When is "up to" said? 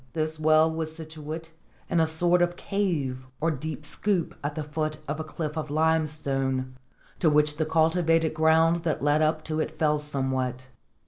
9.21-9.59